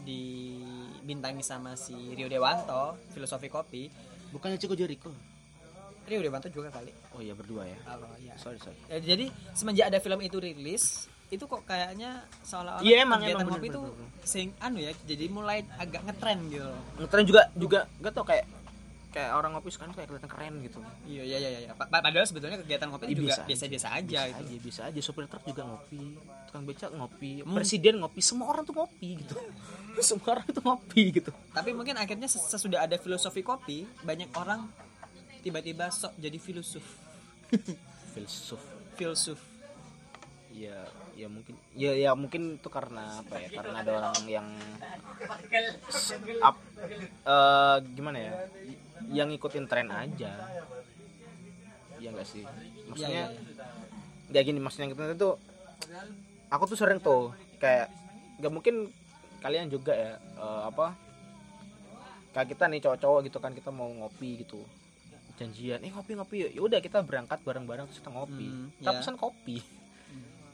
dibintangi 0.05 1.41
sama 1.41 1.81
si 1.81 1.97
Rio 2.13 2.29
Dewanto 2.29 3.01
filosofi 3.17 3.49
kopi. 3.49 3.89
Bukannya 4.29 4.61
Chico 4.61 4.77
Jericho 4.77 5.38
Rio 6.09 6.21
Dewanto 6.21 6.49
juga 6.49 6.69
kali. 6.71 6.91
Oh 7.11 7.21
iya 7.21 7.33
berdua 7.33 7.63
ya? 7.63 7.79
Kalau 7.79 8.09
ya 8.19 8.35
sorry 8.35 8.57
sorry. 8.57 8.79
Ya, 8.89 8.99
jadi 8.99 9.27
semenjak 9.53 9.87
ada 9.87 9.99
film 9.99 10.19
itu 10.19 10.37
rilis 10.37 11.07
itu 11.29 11.45
kok 11.45 11.61
kayaknya 11.63 12.11
seolah-olah 12.41 12.81
Iya, 12.81 13.05
emang, 13.05 13.21
kegiatan 13.21 13.45
emang, 13.45 13.55
kopi 13.55 13.69
itu 13.69 13.81
sing 14.25 14.49
anu 14.59 14.81
ya 14.81 14.97
jadi 15.03 15.29
mulai 15.29 15.61
agak 15.77 16.01
ngetren 16.03 16.49
gitu 16.49 16.73
ngetren 16.97 17.25
juga 17.25 17.43
juga 17.53 17.85
gak 17.99 18.13
tau 18.13 18.25
kayak 18.25 18.49
kayak 19.09 19.33
orang 19.35 19.53
ngopi 19.53 19.69
sekarang 19.69 19.93
kayak 19.93 20.05
kelihatan 20.07 20.25
keren 20.27 20.55
gitu. 20.63 20.81
Iya 21.05 21.23
iya 21.27 21.37
iya 21.39 21.49
iya. 21.63 21.71
Pa- 21.73 21.85
Padahal 21.87 22.25
sebetulnya 22.25 22.57
kegiatan 22.57 22.89
kopi 22.89 23.05
Iya, 23.07 23.17
juga 23.19 23.35
biasa-biasa 23.45 23.89
aja. 23.91 24.21
bisa 24.21 24.29
gitu. 24.31 24.41
aja 24.47 24.57
bisa 24.63 24.81
aja. 24.85 25.01
Sopir 25.03 25.25
truk 25.27 25.45
juga 25.45 25.63
ngopi 25.65 26.17
tukang 26.47 26.65
becak 26.65 26.91
ngopi 26.93 27.33
Hmm. 27.41 27.53
presiden 27.55 27.95
ngopi 27.99 28.21
semua 28.21 28.47
orang 28.49 28.65
tuh 28.65 28.75
ngopi 28.75 29.09
gitu. 29.19 29.37
Semua 30.01 30.29
orang 30.31 30.47
tuh 30.47 30.63
ngopi 30.63 31.03
gitu. 31.11 31.29
Tapi 31.51 31.75
mungkin 31.75 31.93
akhirnya 31.95 32.25
ses- 32.25 32.47
sesudah 32.47 32.85
ada 32.85 32.97
filosofi 32.97 33.43
kopi, 33.43 33.83
banyak 34.01 34.31
orang 34.33 34.71
tiba-tiba 35.49 35.89
sok 35.89 36.13
jadi 36.21 36.37
filosof. 36.37 36.85
filsuf 38.13 38.61
Filsuf. 39.01 39.41
ya 40.53 40.75
ya 41.15 41.31
mungkin 41.31 41.55
ya 41.79 41.95
ya 41.95 42.11
mungkin 42.19 42.59
itu 42.59 42.67
karena 42.67 43.23
apa 43.23 43.39
ya 43.39 43.49
karena 43.53 43.79
ada 43.79 43.91
orang 43.95 44.27
yang 44.27 44.49
up, 46.43 46.57
eh, 47.23 47.77
gimana 47.95 48.19
ya 48.19 48.33
yang 49.07 49.31
ngikutin 49.31 49.71
tren 49.71 49.87
aja 49.87 50.35
ya 52.03 52.09
enggak 52.11 52.27
sih 52.27 52.43
maksudnya 52.91 53.31
iya, 53.31 53.39
iya. 53.39 53.67
nggak 54.35 54.43
gini 54.51 54.59
maksudnya 54.59 54.87
ngikutin 54.91 55.15
itu 55.15 55.31
aku 56.51 56.63
tuh 56.75 56.79
sering 56.79 56.99
tuh 56.99 57.31
kayak 57.63 57.87
nggak 58.43 58.51
mungkin 58.51 58.91
kalian 59.39 59.71
juga 59.71 59.95
ya 59.95 60.19
eh, 60.19 60.63
apa 60.67 60.99
kayak 62.35 62.51
kita 62.51 62.65
nih 62.67 62.83
cowok-cowok 62.83 63.21
gitu 63.31 63.39
kan 63.39 63.55
kita 63.55 63.71
mau 63.71 63.87
ngopi 63.95 64.43
gitu 64.43 64.59
janjian 65.39 65.79
eh 65.79 65.89
ngopi 65.89 66.13
ngopi 66.13 66.37
yuk 66.41 66.51
ya 66.51 66.61
udah 66.61 66.79
kita 66.79 66.99
berangkat 67.01 67.39
bareng-bareng 67.41 67.87
terus 67.87 67.99
kita 67.99 68.11
ngopi 68.11 68.47
Hmm, 68.47 68.69
kita 68.77 68.91
ya. 68.91 68.99
pesan 68.99 69.15
kopi 69.15 69.63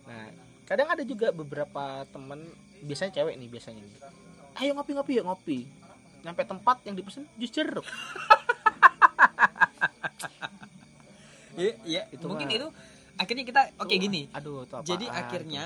nah 0.04 0.28
kadang 0.64 0.88
ada 0.88 1.02
juga 1.02 1.28
beberapa 1.30 1.84
temen 2.06 2.44
biasanya 2.80 3.12
cewek 3.14 3.34
nih 3.34 3.48
biasanya 3.48 3.80
nih 3.80 4.00
ayo 4.56 4.70
ngopi 4.72 4.92
ngopi 4.92 5.12
yuk 5.14 5.24
ngopi 5.24 5.58
nyampe 6.20 6.42
tempat 6.42 6.76
yang 6.82 6.94
dipesan 6.94 7.24
jus 7.34 7.50
jeruk 7.50 7.84
Iya, 11.54 11.72
iya. 11.84 12.02
Itu 12.10 12.26
mungkin 12.26 12.46
mah- 12.46 12.56
itu 12.56 12.66
akhirnya 13.14 13.44
kita 13.44 13.62
oke 13.78 13.94
gini. 13.94 14.26
aduh 14.28 14.66
itu 14.66 14.74
Jadi 14.84 15.06
apaan 15.06 15.20
akhirnya 15.22 15.64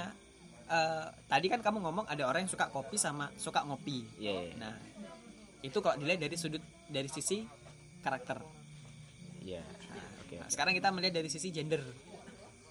eh, 0.68 1.06
tadi 1.24 1.46
kan 1.48 1.60
kamu 1.62 1.80
ngomong 1.80 2.04
ada 2.04 2.28
orang 2.28 2.44
yang 2.44 2.52
suka 2.52 2.68
kopi 2.68 3.00
sama 3.00 3.32
suka 3.34 3.64
ngopi. 3.64 4.04
iya, 4.20 4.52
Nah, 4.54 4.76
itu 5.58 5.78
kalau 5.78 5.96
dilihat 5.96 6.20
dari 6.20 6.36
sudut 6.36 6.60
dari 6.86 7.08
sisi 7.08 7.40
karakter. 7.98 8.44
Iya 9.48 9.62
oke 10.20 10.36
Nah, 10.36 10.48
sekarang 10.48 10.72
kita 10.72 10.88
melihat 10.92 11.14
dari 11.16 11.28
sisi 11.28 11.48
gender. 11.48 11.80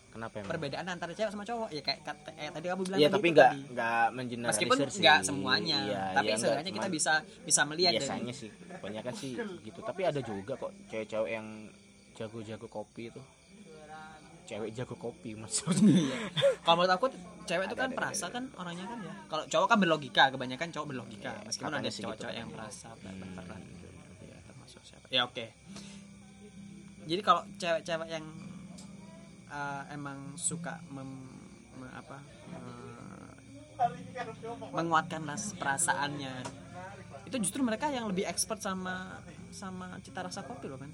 kenapa 0.08 0.42
emang 0.42 0.50
Perbedaan 0.50 0.86
antara 0.88 1.14
cewek 1.14 1.30
sama 1.30 1.42
cowok 1.42 1.70
ya 1.70 1.82
kayak 1.82 2.00
eh, 2.34 2.50
tadi 2.50 2.66
kamu 2.66 2.82
bilang 2.86 2.98
Iya 2.98 3.08
tadi 3.08 3.16
tapi 3.18 3.28
itu 3.28 3.36
nggak 3.38 3.52
nggak 3.70 4.06
mengeneralisir 4.14 4.50
Meskipun 4.50 4.78
nggak 4.98 5.20
semuanya, 5.22 5.78
Iya, 5.80 6.02
tapi 6.12 6.26
iya, 6.26 6.34
nggak, 6.34 6.42
seenggaknya 6.42 6.74
kita 6.74 6.88
bisa 6.90 7.14
bisa 7.44 7.62
melihat 7.66 7.92
biasanya 7.98 8.26
dari 8.26 8.42
sih 8.42 8.50
kebanyakan 8.50 9.14
sih 9.14 9.32
gitu. 9.62 9.80
Tapi 9.82 10.02
ada 10.04 10.22
juga 10.22 10.54
kok 10.56 10.72
cewek-cewek 10.90 11.30
yang 11.30 11.48
jago-jago 12.14 12.68
kopi 12.68 13.04
itu. 13.10 13.22
Cewek 14.48 14.70
jago 14.74 14.96
kopi 14.96 15.36
maksudnya. 15.36 16.18
kalau 16.64 16.76
menurut 16.80 16.94
aku 16.96 17.08
cewek 17.44 17.68
itu 17.68 17.76
kan 17.76 17.90
ada, 17.92 17.98
perasa 18.00 18.26
ada. 18.26 18.36
kan 18.40 18.44
orangnya 18.56 18.86
kan 18.88 18.98
ya. 19.04 19.14
Kalau 19.28 19.44
cowok 19.46 19.68
kan 19.68 19.78
berlogika, 19.78 20.24
kebanyakan 20.32 20.68
cowok 20.72 20.88
berlogika. 20.88 21.32
Iya, 21.36 21.46
Meskipun 21.46 21.74
ada 21.74 21.90
gitu 21.92 22.00
cowok-cowok 22.08 22.34
yang 22.34 22.50
perasa. 22.50 22.90
Hmm. 22.96 23.38
Ya, 24.24 24.38
termasuk 24.48 24.82
siapa. 24.82 25.06
Ya 25.12 25.22
oke. 25.28 25.46
Jadi 27.08 27.22
kalau 27.24 27.42
cewek-cewek 27.56 28.10
yang 28.12 28.26
uh, 29.48 29.84
emang 29.90 30.36
suka 30.36 30.76
mem, 30.92 31.08
me- 31.74 31.96
apa 31.96 32.20
me- 32.52 33.36
menguatkan 34.74 35.22
ras 35.24 35.54
perasaannya 35.54 36.34
itu 37.24 37.36
justru 37.44 37.62
mereka 37.62 37.88
yang 37.88 38.08
lebih 38.08 38.26
expert 38.26 38.58
sama 38.58 39.22
sama 39.52 40.00
cita 40.02 40.26
rasa 40.26 40.42
kopi 40.42 40.68
loh 40.68 40.80
kan 40.80 40.92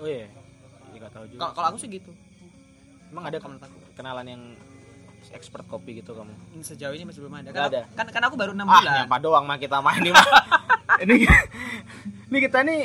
Oh 0.00 0.08
iya. 0.08 0.24
Iya 0.92 0.98
nggak 0.98 1.12
tahu 1.12 1.24
juga. 1.28 1.52
kalau 1.52 1.66
aku 1.72 1.78
sih 1.78 1.88
gitu 1.90 2.12
emang 3.12 3.28
ada 3.28 3.36
aku 3.36 3.48
kenalan 3.92 4.24
yang 4.24 4.42
expert 5.30 5.64
kopi 5.68 6.00
gitu 6.00 6.12
kamu 6.12 6.32
sejauh 6.60 6.92
ini 6.92 7.04
masih 7.04 7.20
belum 7.22 7.36
ada 7.38 7.48
kan, 7.52 7.68
ada. 7.68 7.80
kan 7.92 8.06
kan 8.08 8.22
aku 8.24 8.36
baru 8.36 8.52
enam 8.56 8.66
ah 8.66 8.80
bulan 8.80 8.92
nyapa 9.04 9.16
doang 9.20 9.44
mah 9.44 9.58
kita 9.60 9.76
mah 9.78 9.94
ini 9.96 10.10
mah 10.10 10.26
ini 11.04 11.14
ini 12.28 12.38
kita 12.40 12.64
nih 12.64 12.80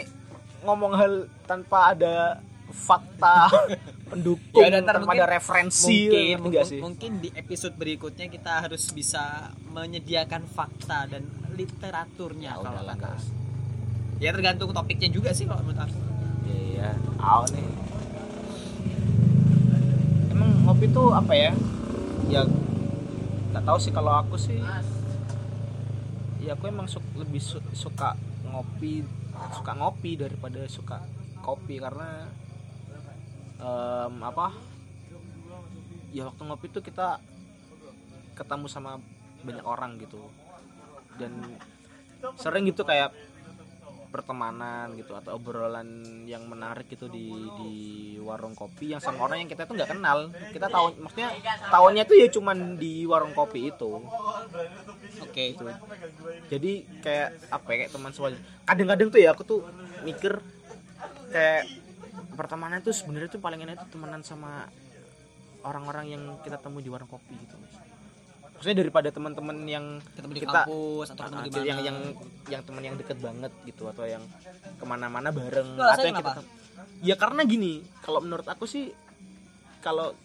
ngomong 0.60 0.94
hal 0.94 1.14
tanpa 1.44 1.92
ada 1.92 2.42
fakta 2.68 3.48
pendukung 4.10 4.62
Ya 4.62 4.70
tanpa 4.78 5.04
mungkin- 5.04 5.18
ada 5.18 5.28
referensi 5.30 6.08
mungkin 6.08 6.12
ngerti 6.12 6.48
nggak 6.48 6.54
mung- 6.60 6.70
sih? 6.70 6.80
mungkin 6.82 7.12
di 7.20 7.30
episode 7.34 7.76
berikutnya 7.76 8.28
kita 8.28 8.62
harus 8.62 8.84
bisa 8.90 9.24
menyediakan 9.68 10.44
fakta 10.46 11.08
dan 11.08 11.24
literaturnya 11.52 12.52
Ya 12.52 12.58
kalau 12.58 12.72
kata 12.84 12.96
guys. 12.96 13.26
ya 14.18 14.30
tergantung 14.32 14.72
topiknya 14.72 15.10
juga 15.10 15.30
sih 15.30 15.44
kalau 15.44 15.62
menurut 15.62 15.84
aku. 15.84 16.00
Iya 16.48 16.90
aw 17.18 17.46
nih. 17.48 17.68
Emang 20.30 20.52
ngopi 20.64 20.86
tuh 20.88 21.12
apa 21.12 21.34
ya? 21.34 21.52
Ya 22.28 22.42
nggak 23.48 23.64
tahu 23.64 23.78
sih 23.78 23.92
kalau 23.92 24.14
aku 24.16 24.36
sih. 24.36 24.60
Ya 26.40 26.54
aku 26.54 26.66
emang 26.66 26.86
su- 26.86 27.04
lebih 27.14 27.40
su- 27.40 27.64
suka 27.72 28.14
ngopi 28.44 29.04
suka 29.54 29.72
ngopi 29.78 30.18
daripada 30.18 30.66
suka 30.70 31.02
kopi 31.42 31.80
karena 31.80 32.28
em, 33.62 34.16
apa 34.22 34.54
ya 36.12 36.28
waktu 36.28 36.42
ngopi 36.44 36.68
tuh 36.72 36.84
kita 36.84 37.22
ketemu 38.38 38.66
sama 38.70 39.02
banyak 39.42 39.66
orang 39.66 39.98
gitu. 40.02 40.22
Dan 41.18 41.58
sering 42.38 42.66
gitu 42.70 42.86
kayak 42.86 43.14
pertemanan 44.18 44.98
gitu 44.98 45.14
atau 45.14 45.38
obrolan 45.38 45.86
yang 46.26 46.50
menarik 46.50 46.90
gitu 46.90 47.06
di 47.06 47.30
di 47.62 47.74
warung 48.18 48.58
kopi 48.58 48.98
yang 48.98 49.02
sama 49.04 49.30
orang 49.30 49.46
yang 49.46 49.50
kita 49.54 49.70
tuh 49.70 49.78
nggak 49.78 49.94
kenal. 49.94 50.34
Kita 50.50 50.68
tahu 50.68 50.98
maksudnya 50.98 51.30
tahunya 51.70 52.04
tuh 52.10 52.16
ya 52.18 52.28
cuman 52.34 52.82
di 52.82 53.06
warung 53.06 53.38
kopi 53.38 53.70
itu. 53.70 54.02
Oke 55.22 55.54
gitu 55.54 55.70
jadi 56.48 56.72
kayak 57.04 57.30
apa 57.52 57.68
ya, 57.74 57.78
kayak 57.84 57.92
teman 57.92 58.12
sewajar 58.16 58.40
kadang-kadang 58.64 59.08
tuh 59.12 59.20
ya 59.20 59.30
aku 59.36 59.44
tuh 59.44 59.60
mikir 60.04 60.40
kayak 61.32 61.68
pertemanan 62.34 62.80
tuh 62.80 62.96
sebenarnya 62.96 63.30
tuh 63.36 63.42
paling 63.44 63.60
enak 63.64 63.88
tuh 63.88 63.98
temenan 63.98 64.22
sama 64.24 64.68
orang-orang 65.66 66.16
yang 66.16 66.24
kita 66.46 66.56
temui 66.62 66.86
di 66.86 66.92
warung 66.92 67.10
kopi 67.10 67.36
gitu 67.36 67.58
maksudnya 68.58 68.78
daripada 68.82 69.10
teman-teman 69.14 69.58
yang 69.70 69.86
ketemu 70.18 70.34
di 70.34 70.42
Kita- 70.42 70.66
kampus 70.66 71.08
atau 71.14 71.24
ketemu 71.30 71.42
di 71.46 71.52
mana 71.54 71.62
yang 71.62 71.80
yang 71.86 71.98
yang 72.50 72.62
teman 72.66 72.82
yang 72.82 72.96
deket 72.98 73.18
banget 73.22 73.52
gitu 73.70 73.86
atau 73.86 74.04
yang 74.10 74.24
ke 74.74 74.86
mana-mana 74.90 75.30
bareng 75.30 75.78
Loh, 75.78 75.86
atau 75.86 76.06
yang 76.10 76.18
kita 76.18 76.34
kenapa? 76.34 76.42
tem- 76.42 76.50
ya 77.06 77.16
karena 77.22 77.42
gini 77.46 77.74
kalau 78.02 78.20
menurut 78.26 78.50
aku 78.50 78.66
sih 78.66 78.90
kalau 79.80 80.18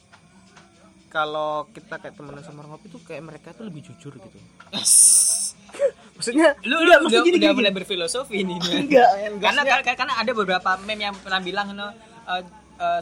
kalau 1.12 1.69
kita 1.77 2.01
kayak 2.01 2.17
temenan 2.17 2.41
sama 2.41 2.65
orang 2.65 2.81
kopi 2.81 2.89
tuh 2.89 3.05
kayak 3.05 3.21
mereka 3.21 3.53
tuh 3.53 3.69
lebih 3.69 3.85
jujur 3.85 4.17
gitu. 4.17 4.39
Maksudnya 6.17 6.57
lu 6.69 6.77
udah, 6.79 7.03
maksudnya 7.03 7.25
gini, 7.25 7.39
udah 7.41 7.51
gini, 7.53 7.59
mulai 7.59 7.73
berfilosofi 7.75 8.39
nih 8.45 8.57
enggak 8.85 9.09
enggak 9.27 9.51
karena 9.53 9.62
karena 9.65 9.93
karena 9.97 10.15
ada 10.21 10.33
beberapa 10.33 10.71
meme 10.85 11.03
yang 11.11 11.17
pernah 11.19 11.41
bilang 11.43 11.69
no, 11.75 11.89
eh, 12.31 12.43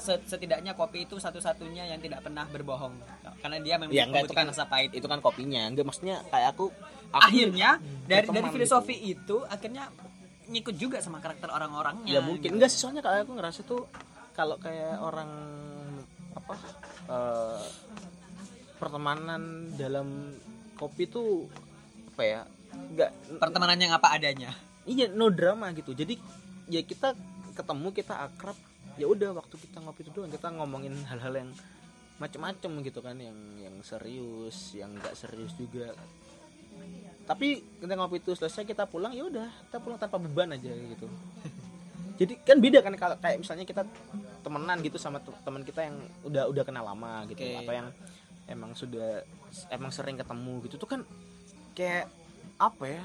set- 0.03 0.27
setidaknya 0.27 0.73
kopi 0.75 1.07
itu 1.09 1.17
satu-satunya 1.17 1.89
yang 1.91 2.01
tidak 2.03 2.25
pernah 2.25 2.45
berbohong. 2.49 2.95
Karena 3.41 3.57
dia 3.63 3.75
memang 3.81 3.95
ya 3.95 4.05
enggak 4.05 4.29
itu 4.29 4.35
kan 4.37 4.47
rasa 4.51 4.65
pahit. 4.69 4.91
itu 4.93 5.07
kan 5.07 5.21
kopinya. 5.25 5.65
Enggak 5.71 5.87
maksudnya 5.89 6.21
kayak 6.29 6.57
aku, 6.57 6.69
aku 7.15 7.23
akhirnya 7.25 7.81
dari 8.05 8.27
dari 8.29 8.49
filosofi 8.53 8.95
gitu. 9.01 9.43
itu 9.43 9.49
akhirnya 9.49 9.89
ngikut 10.51 10.75
juga 10.77 10.99
sama 10.99 11.23
karakter 11.23 11.47
orang-orangnya 11.49 12.11
ya 12.11 12.21
mungkin. 12.21 12.51
gitu. 12.51 12.55
enggak 12.59 12.69
sih 12.75 12.79
soalnya 12.83 13.03
kayak 13.07 13.23
aku 13.25 13.33
ngerasa 13.39 13.61
tuh 13.63 13.83
kalau 14.35 14.57
kayak 14.59 14.99
orang 14.99 15.31
apa 16.35 16.55
eh, 17.11 17.65
pertemanan 18.81 19.73
dalam 19.77 20.35
kopi 20.75 21.07
tuh 21.07 21.47
apa 22.15 22.23
ya 22.25 22.41
enggak 22.73 23.11
pertemanan 23.39 23.79
yang 23.79 23.93
apa 23.95 24.13
adanya? 24.13 24.51
Iya 24.85 25.13
no 25.13 25.31
drama 25.31 25.71
gitu. 25.77 25.95
Jadi 25.95 26.19
ya 26.71 26.83
kita 26.83 27.15
ketemu 27.55 27.89
kita 27.93 28.15
akrab 28.17 28.57
ya 29.01 29.07
udah 29.09 29.33
waktu 29.33 29.57
kita 29.57 29.81
ngopi 29.81 30.05
itu 30.05 30.11
doang 30.13 30.29
kita 30.29 30.53
ngomongin 30.53 30.93
hal-hal 31.09 31.33
yang 31.33 31.51
macem-macem 32.21 32.69
gitu 32.85 33.01
kan 33.01 33.17
yang 33.17 33.37
yang 33.57 33.73
serius 33.81 34.77
yang 34.77 34.93
enggak 34.93 35.17
serius 35.17 35.57
juga 35.57 35.97
tapi 37.25 37.65
kita 37.81 37.97
ngopi 37.97 38.21
itu 38.21 38.37
selesai 38.37 38.69
kita 38.69 38.85
pulang 38.85 39.17
ya 39.17 39.25
udah 39.25 39.49
kita 39.73 39.79
pulang 39.81 39.97
tanpa 39.97 40.21
beban 40.21 40.53
aja 40.53 40.69
gitu 40.69 41.09
jadi 42.21 42.37
kan 42.45 42.61
beda 42.61 42.85
kan 42.85 42.93
kalau 43.01 43.17
kayak 43.17 43.41
misalnya 43.41 43.65
kita 43.65 43.83
temenan 44.45 44.85
gitu 44.85 45.01
sama 45.01 45.25
te- 45.25 45.41
teman 45.41 45.65
kita 45.65 45.81
yang 45.89 45.97
udah 46.29 46.45
udah 46.53 46.63
kenal 46.69 46.85
lama 46.85 47.25
gitu 47.33 47.41
Oke. 47.41 47.65
atau 47.65 47.73
yang 47.73 47.89
emang 48.45 48.77
sudah 48.77 49.25
emang 49.73 49.89
sering 49.89 50.21
ketemu 50.21 50.61
gitu 50.69 50.77
tuh 50.77 50.89
kan 50.91 51.01
kayak 51.73 52.13
apa 52.61 52.85
ya 52.85 53.03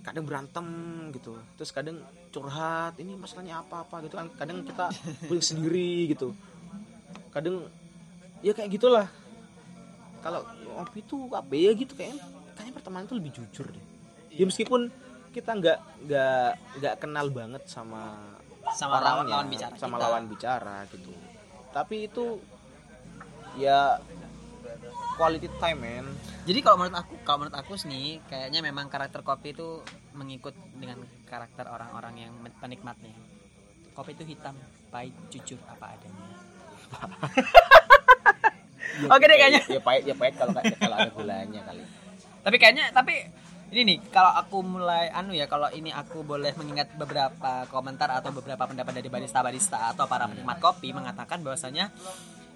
kadang 0.00 0.24
berantem 0.24 0.66
gitu. 1.12 1.36
Terus 1.56 1.70
kadang 1.70 2.00
curhat 2.32 2.96
ini 2.96 3.16
masalahnya 3.16 3.60
apa 3.60 3.84
apa 3.84 4.00
gitu 4.04 4.16
kan. 4.16 4.28
Kadang 4.36 4.64
kita 4.64 4.88
punya 5.28 5.42
sendiri 5.44 6.12
gitu. 6.12 6.32
Kadang 7.32 7.68
ya 8.40 8.52
kayak 8.56 8.70
gitulah. 8.72 9.06
Kalau 10.20 10.44
ngopi 10.76 11.00
tuh 11.04 11.32
apa 11.32 11.52
ya 11.56 11.72
gitu 11.72 11.96
kayaknya 11.96 12.20
kayaknya 12.56 12.74
pertemanan 12.76 13.04
tuh 13.08 13.16
lebih 13.16 13.32
jujur 13.32 13.66
deh. 13.68 13.84
Ya 14.32 14.44
meskipun 14.44 14.92
kita 15.30 15.56
nggak 15.56 15.78
nggak 16.06 16.50
nggak 16.82 16.94
kenal 17.00 17.26
banget 17.30 17.62
sama 17.70 18.18
sama 18.76 19.00
lawan, 19.00 19.24
orangnya, 19.24 19.32
lawan 19.34 19.48
bicara 19.48 19.74
sama 19.80 19.96
kita. 19.96 20.04
lawan 20.04 20.24
bicara 20.28 20.76
gitu. 20.92 21.12
Tapi 21.70 21.96
itu 22.06 22.24
ya 23.58 23.98
quality 25.20 25.52
time 25.60 25.84
man 25.84 26.08
jadi 26.48 26.58
kalau 26.64 26.80
menurut 26.80 27.04
aku 27.04 27.14
kalau 27.20 27.44
menurut 27.44 27.56
aku 27.60 27.76
nih 27.84 28.24
kayaknya 28.24 28.64
memang 28.64 28.88
karakter 28.88 29.20
kopi 29.20 29.52
itu 29.52 29.84
mengikut 30.16 30.56
dengan 30.74 31.04
karakter 31.28 31.68
orang-orang 31.68 32.26
yang 32.26 32.32
penikmatnya. 32.58 33.12
Kopi 33.92 34.16
itu 34.16 34.24
hitam 34.34 34.56
pahit 34.88 35.12
jujur 35.28 35.60
apa 35.68 35.94
adanya. 35.94 36.24
Oke 39.14 39.24
deh, 39.30 39.38
kayaknya. 39.38 39.62
ya 39.68 39.80
pahit 39.84 40.02
ya 40.08 40.14
pahit 40.16 40.34
kalau 40.40 40.56
kalau 40.58 40.96
ada 40.96 41.12
gulanya 41.12 41.60
kali. 41.62 41.84
Tapi 42.40 42.56
kayaknya 42.56 42.90
tapi 42.90 43.14
ini 43.70 43.80
nih 43.86 43.98
kalau 44.10 44.34
aku 44.34 44.66
mulai 44.66 45.12
anu 45.14 45.30
ya 45.30 45.46
kalau 45.46 45.70
ini 45.70 45.94
aku 45.94 46.26
boleh 46.26 46.50
mengingat 46.58 46.90
beberapa 46.98 47.68
komentar 47.70 48.10
atau 48.10 48.34
beberapa 48.34 48.66
pendapat 48.66 48.96
dari 48.96 49.06
barista 49.06 49.44
barista 49.44 49.94
atau 49.94 50.10
para 50.10 50.26
penikmat 50.26 50.58
kopi 50.58 50.90
mengatakan 50.90 51.38
bahwasanya 51.46 51.94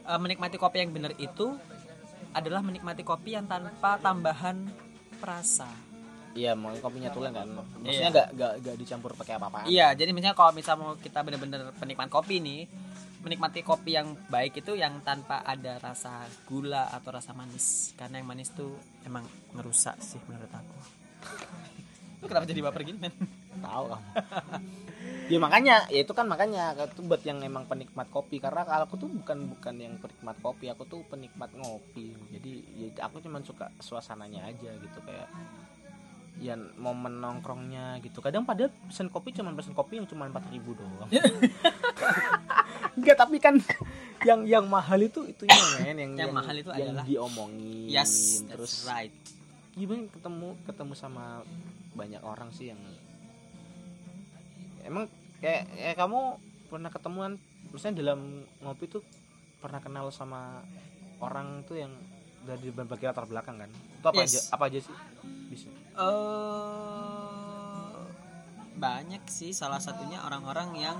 eh, 0.08 0.18
menikmati 0.18 0.58
kopi 0.58 0.82
yang 0.82 0.90
benar 0.90 1.14
itu 1.22 1.54
adalah 2.34 2.60
menikmati 2.60 3.00
kopi 3.00 3.32
yang 3.32 3.46
tanpa 3.46 3.96
tambahan 3.96 4.66
perasa 5.16 5.70
iya 6.34 6.52
mau 6.52 6.74
kopinya 6.74 7.08
tulen 7.08 7.30
kan 7.30 7.46
Iya. 7.46 7.62
maksudnya 7.80 8.10
nggak 8.10 8.28
nggak 8.34 8.52
nggak 8.60 8.76
dicampur 8.76 9.10
pakai 9.14 9.34
apa-apa 9.34 9.58
Iya, 9.64 9.94
jadi 9.94 10.10
misalnya 10.10 10.34
kalau 10.34 10.50
misal 10.50 10.74
mau 10.74 10.92
kita 10.96 11.22
bener-bener 11.22 11.70
penikmat 11.72 12.10
kopi 12.10 12.42
nih, 12.42 12.66
menikmati 13.22 13.62
kopi 13.62 13.94
yang 13.94 14.18
baik 14.26 14.58
itu 14.58 14.74
yang 14.74 14.98
tanpa 15.00 15.40
ada 15.40 15.78
rasa 15.78 16.10
gula 16.44 16.90
atau 16.90 17.14
rasa 17.14 17.30
manis. 17.32 17.94
Karena 17.94 18.18
yang 18.18 18.26
manis 18.26 18.50
tuh 18.50 18.74
emang 19.02 19.22
ngerusak 19.54 19.94
sih 19.96 20.18
menurut 20.26 20.50
aku. 20.50 20.78
Lu 22.20 22.26
kenapa 22.26 22.44
jadi 22.44 22.60
baper 22.60 22.82
gini, 22.82 22.98
men? 22.98 23.14
tahu 23.54 23.84
kamu 23.86 24.04
ya 25.24 25.38
makanya 25.40 25.88
ya 25.88 26.04
itu 26.04 26.12
kan 26.12 26.28
makanya 26.28 26.76
itu 26.76 27.00
buat 27.00 27.22
yang 27.24 27.40
emang 27.40 27.64
penikmat 27.64 28.08
kopi. 28.08 28.38
Karena 28.38 28.62
kalau 28.62 28.84
aku 28.84 28.96
tuh 28.96 29.08
bukan 29.08 29.48
bukan 29.48 29.74
yang 29.76 29.94
penikmat 29.96 30.36
kopi 30.40 30.68
aku 30.68 30.84
tuh 30.84 31.00
penikmat 31.06 31.50
ngopi. 31.52 32.12
Jadi 32.30 32.52
ya 32.76 33.06
aku 33.06 33.20
cuma 33.20 33.40
suka 33.40 33.72
suasananya 33.80 34.44
aja 34.46 34.70
gitu 34.74 34.98
kayak 35.00 35.28
ya 36.38 36.58
momen 36.76 37.22
nongkrongnya 37.22 38.02
gitu. 38.02 38.18
Kadang 38.18 38.44
padahal 38.44 38.68
pesen 38.90 39.08
kopi 39.08 39.32
cuma 39.32 39.54
pesen 39.54 39.72
kopi 39.72 39.96
yang 39.96 40.06
cuma 40.06 40.26
empat 40.26 40.44
ribu 40.50 40.74
doang. 40.74 41.08
Enggak 42.98 43.16
tapi 43.18 43.38
kan 43.42 43.58
yang 44.22 44.46
yang 44.46 44.64
mahal 44.66 44.98
itu 44.98 45.26
itunya 45.26 45.58
men 45.82 45.98
yang 45.98 46.12
Yang 46.14 46.32
mahal 46.32 46.54
itu 46.56 46.70
yang 46.74 46.94
adalah- 46.94 47.06
diomongin 47.06 47.90
Yes, 47.90 48.42
terus 48.46 48.86
right. 48.86 49.12
gimana 49.74 50.06
ketemu 50.06 50.54
ketemu 50.64 50.94
sama 50.94 51.42
banyak 51.98 52.22
orang 52.22 52.54
sih 52.54 52.70
yang 52.70 52.78
emang 54.84 55.08
kayak, 55.40 55.66
kayak 55.72 55.96
kamu 55.96 56.20
pernah 56.68 56.90
ketemuan 56.92 57.32
misalnya 57.72 57.96
dalam 58.04 58.20
ngopi 58.62 58.86
tuh 58.86 59.02
pernah 59.58 59.80
kenal 59.80 60.12
sama 60.12 60.60
orang 61.18 61.64
tuh 61.64 61.80
yang 61.80 61.92
dari 62.44 62.68
berbagai 62.68 63.08
latar 63.08 63.24
belakang 63.24 63.56
kan? 63.56 63.70
Itu 63.72 64.06
apa 64.06 64.20
Yes. 64.20 64.28
aja 64.28 64.40
apa 64.52 64.64
aja 64.68 64.78
sih? 64.84 64.96
Bisa. 65.48 65.68
Eh 65.96 67.94
banyak 68.74 69.22
sih. 69.30 69.56
Salah 69.56 69.80
satunya 69.80 70.20
orang-orang 70.20 70.68
yang 70.76 70.96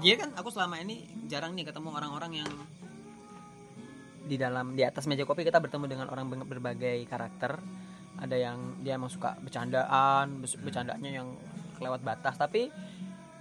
dia 0.00 0.16
kan 0.16 0.32
aku 0.32 0.48
selama 0.48 0.80
ini 0.80 1.04
jarang 1.28 1.52
nih 1.52 1.68
ketemu 1.68 1.92
orang-orang 1.92 2.40
yang 2.40 2.50
di 4.24 4.40
dalam 4.40 4.72
di 4.72 4.80
atas 4.80 5.04
meja 5.04 5.28
kopi 5.28 5.44
kita 5.44 5.60
bertemu 5.60 5.84
dengan 5.84 6.06
orang 6.08 6.32
ber- 6.32 6.48
berbagai 6.48 7.04
karakter. 7.04 7.60
Ada 8.14 8.36
yang 8.38 8.80
dia 8.80 8.96
emang 8.96 9.10
suka 9.12 9.36
bercandaan 9.42 10.38
bercandanya 10.40 11.10
yang 11.20 11.28
kelewat 11.74 12.00
batas. 12.00 12.38
Tapi 12.38 12.70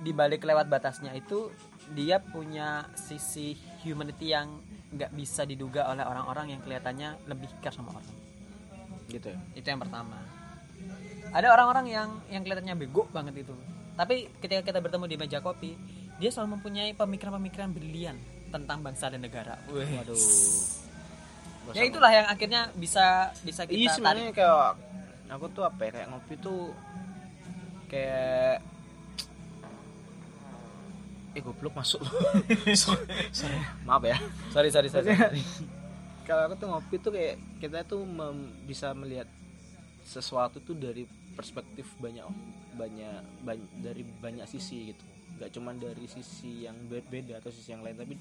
di 0.03 0.11
balik 0.11 0.43
kelewat 0.43 0.67
batasnya 0.67 1.15
itu 1.15 1.53
dia 1.95 2.19
punya 2.19 2.89
sisi 2.97 3.55
humanity 3.85 4.35
yang 4.35 4.59
nggak 4.93 5.11
bisa 5.15 5.47
diduga 5.47 5.89
oleh 5.89 6.05
orang-orang 6.05 6.57
yang 6.57 6.61
kelihatannya 6.61 7.29
lebih 7.29 7.49
care 7.63 7.73
sama 7.73 7.95
orang. 7.95 8.15
Gitu 9.07 9.31
ya? 9.31 9.39
Itu 9.57 9.67
yang 9.69 9.81
pertama. 9.81 10.17
Ada 11.33 11.49
orang-orang 11.49 11.85
yang 11.89 12.09
yang 12.29 12.41
kelihatannya 12.45 12.75
bego 12.77 13.09
banget 13.09 13.47
itu. 13.47 13.55
Tapi 13.93 14.29
ketika 14.41 14.61
kita 14.65 14.79
bertemu 14.81 15.05
di 15.05 15.17
meja 15.17 15.39
kopi 15.41 15.77
dia 16.21 16.29
selalu 16.29 16.61
mempunyai 16.61 16.93
pemikiran-pemikiran 16.93 17.69
brilian 17.73 18.17
tentang 18.53 18.85
bangsa 18.85 19.09
dan 19.09 19.21
negara. 19.25 19.57
Wih. 19.69 19.87
waduh. 19.97 20.17
Ya 21.73 21.83
itulah 21.87 22.11
yang 22.11 22.27
akhirnya 22.27 22.69
bisa 22.75 23.31
bisa 23.41 23.63
kita 23.63 23.79
iya 23.79 23.89
sebenarnya 23.95 24.35
kayak 24.35 24.75
aku 25.31 25.47
tuh 25.55 25.63
apa 25.63 25.79
ya 25.87 25.91
kayak 25.95 26.07
ngopi 26.11 26.35
tuh 26.37 26.75
kayak 27.93 28.57
eh 31.33 31.41
goblok 31.41 31.73
masuk. 31.77 32.01
Sorry 33.37 33.57
maaf 33.85 34.01
ya. 34.01 34.17
Sorry 34.49 34.69
sorry 34.69 34.89
sorry, 34.89 35.13
kalau 36.25 36.49
aku 36.49 36.55
tuh 36.57 36.67
ngopi 36.69 36.95
tuh 37.01 37.11
kayak 37.13 37.35
kita 37.57 37.81
tuh 37.85 38.05
mem- 38.05 38.53
bisa 38.65 38.93
melihat 38.93 39.25
sesuatu 40.05 40.61
tuh 40.61 40.77
dari 40.77 41.09
perspektif 41.33 41.89
banyak 41.97 42.25
banyak 42.77 43.21
ban- 43.41 43.71
dari 43.81 44.05
banyak 44.05 44.45
sisi 44.45 44.93
gitu. 44.93 45.03
Nggak 45.41 45.49
cuma 45.57 45.73
dari 45.73 46.05
sisi 46.05 46.69
yang 46.69 46.77
berbeda 46.85 47.41
atau 47.41 47.49
sisi 47.49 47.73
yang 47.73 47.81
lain 47.81 47.97
tapi 47.97 48.13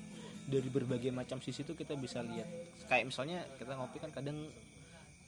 dari 0.43 0.69
berbagai 0.73 1.13
macam 1.13 1.39
sisi 1.45 1.63
tuh 1.63 1.77
kita 1.77 1.93
bisa 1.95 2.25
lihat. 2.25 2.49
Kayak 2.89 3.13
misalnya 3.13 3.45
kita 3.61 3.77
ngopi 3.77 4.01
kan 4.01 4.11
kadang 4.11 4.49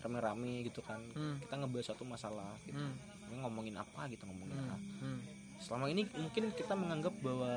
rame-rame 0.01 0.65
gitu 0.69 0.81
kan. 0.85 1.01
Hmm. 1.17 1.37
kita 1.41 1.55
ngebahas 1.61 1.87
satu 1.93 2.05
masalah 2.05 2.49
gitu. 2.65 2.81
Hmm, 2.81 2.97
Ini 3.35 3.43
ngomongin 3.43 3.75
apa 3.75 4.07
gitu 4.07 4.23
ngomongin 4.31 4.55
hmm, 4.55 4.65
apa 4.71 4.77
hmm. 5.03 5.21
selama 5.59 5.87
ini 5.91 6.07
mungkin 6.15 6.55
kita 6.55 6.79
menganggap 6.79 7.15
bahwa 7.19 7.51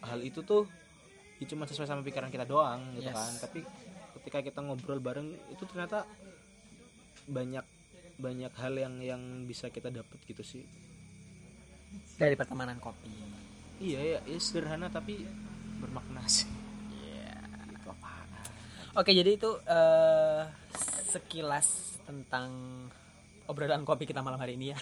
hal 0.00 0.20
itu 0.24 0.40
tuh 0.40 0.64
ya 1.38 1.44
cuma 1.46 1.68
sesuai 1.68 1.86
sama 1.86 2.00
pikiran 2.00 2.32
kita 2.32 2.48
doang 2.48 2.80
gitu 2.96 3.12
Yes. 3.12 3.14
kan 3.14 3.32
tapi 3.44 3.60
ketika 4.18 4.38
kita 4.40 4.58
ngobrol 4.64 4.98
bareng 4.98 5.28
itu 5.52 5.62
ternyata 5.68 6.08
banyak 7.28 7.62
banyak 8.18 8.52
hal 8.56 8.74
yang 8.74 8.94
yang 9.04 9.22
bisa 9.44 9.68
kita 9.70 9.92
dapat 9.92 10.18
gitu 10.26 10.40
sih 10.42 10.64
dari 12.18 12.34
pertemanan 12.34 12.80
kopi 12.82 13.12
iya 13.78 14.18
ya, 14.18 14.18
ya 14.26 14.38
sederhana 14.40 14.88
tapi 14.88 15.22
bermakna 15.78 16.24
sih 16.26 16.48
Itu 17.70 17.88
apaan? 17.94 18.26
Oke, 18.98 19.14
jadi 19.14 19.38
itu 19.38 19.50
eh, 19.62 20.42
sekilas 21.14 21.98
tentang 22.02 22.50
obrolan 23.48 23.82
kopi 23.82 24.04
kita 24.04 24.20
malam 24.20 24.38
hari 24.38 24.54
ini 24.60 24.76
ya. 24.76 24.78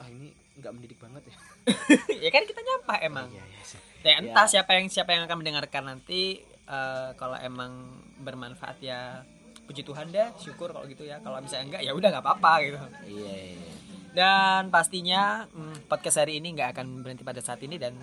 ah 0.00 0.08
ini 0.08 0.32
nggak 0.60 0.72
mendidik 0.72 0.98
banget 1.00 1.28
ya 1.28 1.36
ya 2.28 2.30
kan 2.32 2.42
kita 2.48 2.60
nyampah 2.60 2.98
emang. 3.04 3.28
iya 3.32 3.44
iya 3.44 3.62
sih. 3.64 3.80
Ya 4.00 4.16
entah 4.16 4.48
siapa 4.48 4.72
yang 4.80 4.88
siapa 4.88 5.12
yang 5.12 5.28
akan 5.28 5.44
mendengarkan 5.44 5.84
nanti 5.84 6.40
eh, 6.48 7.08
kalau 7.20 7.36
emang 7.36 8.00
bermanfaat 8.24 8.80
ya 8.80 9.24
puji 9.68 9.86
Tuhan 9.86 10.10
deh, 10.10 10.28
syukur 10.40 10.74
kalau 10.74 10.88
gitu 10.88 11.04
ya. 11.06 11.20
Kalau 11.22 11.38
misalnya 11.38 11.64
enggak 11.76 11.82
ya 11.84 11.92
udah 11.94 12.08
nggak 12.10 12.24
apa-apa 12.24 12.52
gitu. 12.64 12.78
iya 13.06 13.34
iya, 13.52 13.54
iya. 13.54 13.72
Dan 14.10 14.72
pastinya 14.74 15.46
mm, 15.52 15.86
podcast 15.86 16.18
hari 16.26 16.42
ini 16.42 16.56
nggak 16.58 16.74
akan 16.74 17.06
berhenti 17.06 17.22
pada 17.22 17.38
saat 17.38 17.62
ini 17.62 17.78
dan 17.78 17.94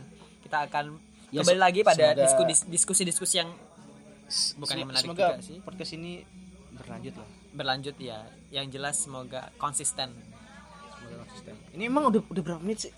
kita 0.45 0.69
akan 0.69 0.95
Ya, 1.27 1.43
kembali 1.43 1.59
lagi 1.59 1.81
pada 1.83 2.15
diskusi-diskusi 2.71 3.35
yang 3.43 3.51
Bukan 4.59 4.75
yang 4.79 4.87
menarik 4.87 5.03
semoga 5.07 5.35
juga 5.35 5.43
sih. 5.43 5.59
podcast 5.59 5.91
ini 5.99 6.23
berlanjut 6.71 7.19
lah 7.19 7.27
berlanjut 7.57 7.97
ya. 7.97 8.21
Yang 8.47 8.65
jelas 8.71 8.95
semoga 8.97 9.49
konsisten. 9.57 10.13
semoga 10.95 11.25
konsisten. 11.25 11.55
Ini 11.73 11.83
emang 11.85 12.07
udah 12.07 12.21
udah 12.23 12.41
berapa 12.41 12.61
menit 12.61 12.79
sih? 12.79 12.93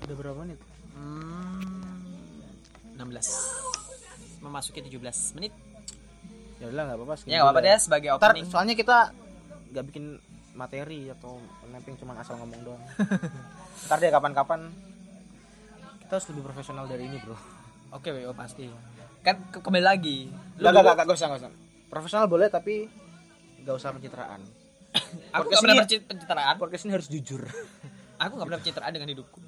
Udah 0.00 0.14
berapa 0.14 0.38
menit? 0.38 0.58
Hmm, 0.94 2.02
16 2.94 3.02
memasuki 4.40 4.80
17 4.80 4.98
menit. 5.34 5.52
Ya 6.58 6.66
udah 6.66 6.82
nggak 6.84 6.96
apa-apa 6.96 7.14
ya 7.22 7.38
nggak 7.38 7.44
apa-apa 7.44 7.60
deh 7.60 7.78
sebagai 7.78 8.08
Ntar, 8.12 8.30
opening. 8.32 8.46
soalnya 8.46 8.74
kita 8.74 9.14
nggak 9.68 9.84
bikin 9.84 10.04
materi 10.54 11.06
atau 11.08 11.38
nemping 11.64 11.94
cuma 11.96 12.14
asal 12.16 12.34
ngomong 12.36 12.60
doang. 12.64 12.82
Ntar 13.86 13.98
deh 13.98 14.10
kapan-kapan. 14.10 14.70
Kita 16.00 16.12
harus 16.14 16.26
lebih 16.30 16.42
profesional 16.42 16.86
dari 16.86 17.04
ini 17.04 17.18
bro. 17.20 17.36
Oke 17.92 18.10
WO 18.10 18.32
pasti. 18.32 18.66
Kan 19.20 19.38
ke- 19.50 19.60
kembali 19.60 19.84
lagi. 19.84 20.26
Lu 20.56 20.64
Gak, 20.64 20.72
gak, 20.72 20.82
dulu- 20.82 20.88
gak, 20.88 21.04
gak, 21.04 21.14
usah, 21.14 21.28
gak 21.28 21.40
usah 21.42 21.52
Profesional 21.88 22.26
boleh 22.26 22.48
tapi 22.48 22.86
Gak 23.60 23.74
usah 23.74 23.92
pencitraan. 23.92 24.40
Aku 25.34 25.44
podcast 25.44 25.48
nggak 25.48 25.60
pernah 25.60 25.74
ini- 25.74 25.82
perci- 25.84 26.04
pencitraan. 26.04 26.54
Podcast 26.56 26.82
ini 26.84 26.92
harus 26.94 27.08
jujur. 27.08 27.42
Aku 28.22 28.32
nggak 28.34 28.46
pernah 28.48 28.60
pencitraan 28.60 28.92
dengan 28.92 29.08
hidupku. 29.08 29.40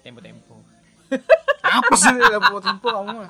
Tempo 0.00 0.18
tempo 0.18 0.54
Apa 1.78 1.92
sih 1.94 2.08
Gak 2.12 2.40
mau 2.48 2.60
tempo 2.60 2.86
kamu 2.86 3.28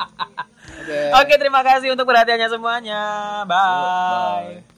Oke. 0.78 1.00
Oke 1.10 1.34
terima 1.36 1.60
kasih 1.62 1.92
untuk 1.92 2.06
perhatiannya 2.06 2.48
semuanya. 2.48 3.00
Bye. 3.44 4.62
Bye. 4.62 4.77